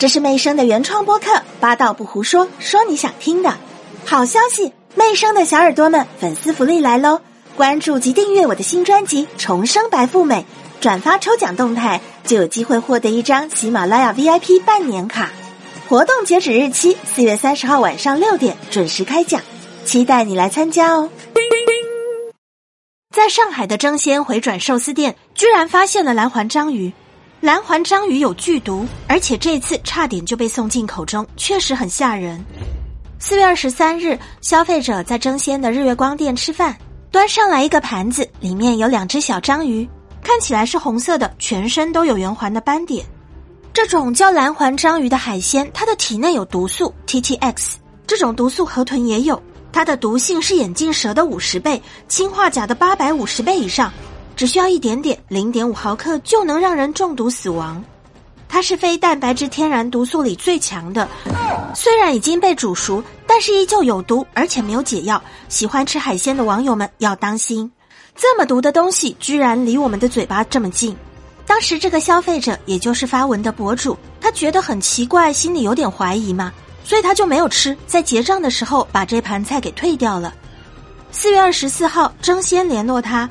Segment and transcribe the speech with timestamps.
[0.00, 3.54] 这是魅生的原创播客，八道不胡说，说你想听的。
[4.06, 7.20] 好消息，魅生的小耳朵们，粉丝福利来喽！
[7.54, 10.46] 关注及订阅我的新专辑《重生白富美》，
[10.82, 15.28] 转发抽奖动态，就有机会获得一张喜马拉雅 VIP 半年卡。
[15.86, 19.42] 活动截止日期四月三十号晚上六点准时开奖，
[19.84, 21.10] 期待你来参加哦！
[23.14, 26.90] 在上海的争鲜回转寿司店，居然发现了蓝环章鱼。
[27.40, 32.44] 蓝环章鱼有剧毒，而且这次差点就被送进口中，确实很吓人。
[33.18, 36.76] 四月二十三日，消费者在争鲜的日月光店吃饭，
[37.10, 39.88] 端上来一个盘子，里面有两只小章鱼，
[40.22, 43.06] 看起来是红色的，全身都有圆环的斑点。
[43.72, 53.90] 这种叫蓝环章鱼的海鲜，它的体内有毒素 TTX，这种毒素河豚也有，它的毒性是眼镜蛇的五十倍，氰化钾的八百五十倍以上。
[54.40, 57.84] 只需要一点点，零点五毫克就能让人中毒死亡。
[58.48, 61.06] 它是非蛋白质天然毒素里最强的，
[61.74, 65.22] 虽然已经被煮熟，但是依旧有毒，而且没有解药。
[65.50, 67.70] 喜欢吃海鲜的网友们要当心，
[68.16, 70.96] 这么毒的东西居然离我们的嘴巴这么近。
[71.44, 76.50] 当时这个消费者，也就是发文的博主，他觉得很奇怪，心里有点怀疑嘛，
[76.82, 80.32] 所以他就没有吃，在结账的时候把这盘菜给退掉了。
[81.12, 83.28] 四月二十四号，争先联络他。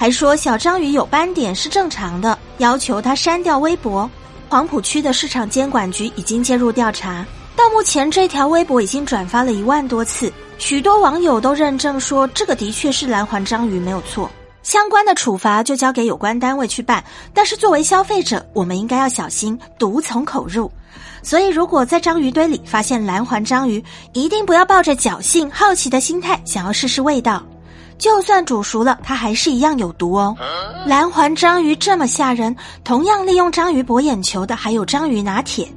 [0.00, 4.10] 还说小章鱼有斑点是正常的，要求他删掉微博。
[4.48, 7.22] 黄浦区的市场监管局已经介入调查，
[7.54, 14.30] 到目前这条微博已经转发了一万多次，许多网友都认证说这个的确是蓝环章鱼没有错。
[14.62, 17.04] 相关的处罚就交给有关单位去办，
[17.34, 20.72] 但是作为消费者，我们应该要小心毒从口入。
[21.22, 27.44] 所以如果在章鱼堆里发现蓝环章鱼，一定不要抱着侥幸好奇的心态想要试试味道。
[28.00, 30.34] 就算煮熟了，它还是一样有毒哦。
[30.86, 35.68] 蓝环章鱼这么吓人，同样利用章鱼博眼球的还有章鱼拿铁。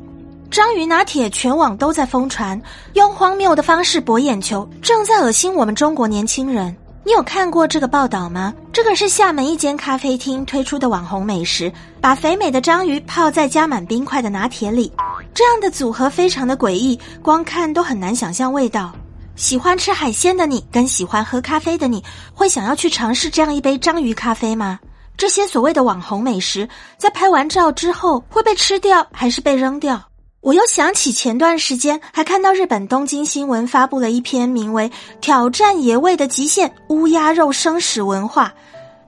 [0.50, 2.60] 章鱼拿铁全网都在疯传，
[2.94, 6.74] 用荒谬的方式博眼球，正在恶心我们中国年轻人。
[7.06, 8.54] 你有看过这个报道吗？
[8.72, 14.90] 这个是厦门一间咖啡厅推出的网红美食，把肥美的章鱼泡在加满冰块的拿铁里，
[15.34, 18.94] 这样的组合非常的诡异，光看都很难想象味道。
[19.36, 24.80] 喜欢吃海鲜的你，跟喜欢喝咖啡的你，会想要去尝试这样一杯章鱼咖啡吗？
[25.18, 26.68] 这些所谓的网红美食，
[26.98, 30.02] 在拍完照之后会被吃掉还是被扔掉？
[30.42, 34.90] 我又想起前段时间还看到日本东京新闻发布了一篇名为
[35.22, 38.48] 《挑战野味的极限：乌鸦肉生食文化》，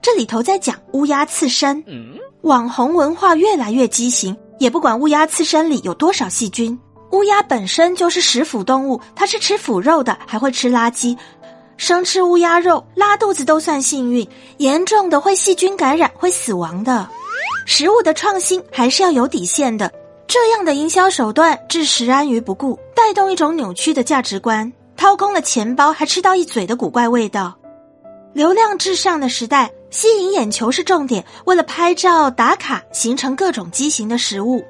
[0.00, 1.84] 这里头在讲乌鸦刺身。
[2.42, 6.78] 网红文化越来越畸形，也不管乌鸦刺身里有多少细菌。
[7.16, 11.16] 乌鸦本身就是食腐动物，它是吃腐肉的，还会吃垃圾。
[11.78, 14.28] 生吃乌鸦肉拉肚子都算幸运，
[14.58, 17.08] 严重的会细菌感染，会死亡的。
[17.64, 19.90] 食物的创新还是要有底线的，
[20.28, 27.56] 这样的营销手段置食安于不顾，带动一种扭曲的价值观，掏空了钱包还吃到一嘴的古怪味道。
[28.34, 34.62] 流量至上的时代，吸引眼球是重点，为了拍照打卡，形成各种畸形的食物。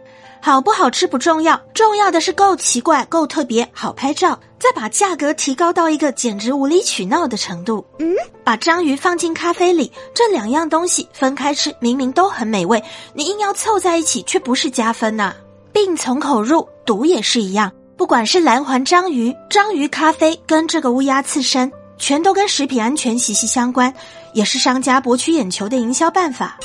[0.46, 7.84] 好不好吃不重要，重要的是够奇怪、够特别、好拍照，再把价格提高到一个简直无理取闹的程度。
[7.98, 8.14] 嗯，
[8.44, 12.80] 把章鱼放进咖啡里，这两样东西分开吃，明明都很美味，
[13.12, 15.34] 你硬要凑在一起，却不是加分呐。
[15.72, 17.72] 病从口入，毒也是一样。
[17.96, 23.92] 不管是蓝环章鱼、章鱼咖啡，跟这个乌鸦刺身，全都跟食品安全息息相关，
[24.32, 26.56] 也是商家博取眼球的营销办法。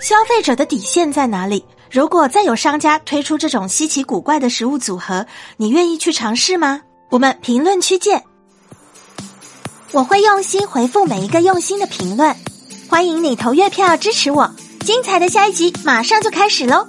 [0.00, 1.64] 消费者的底线在哪里？
[1.90, 6.82] 如果再有商家推出这种稀奇古怪的食物组合，你愿意去尝试吗？
[7.10, 8.22] 我们评论区见。
[9.90, 12.36] 我会用心回复每一个用心的评论，
[12.88, 14.54] 欢迎你投月票支持我。
[14.84, 16.86] 精彩的下一集马上就开始喽！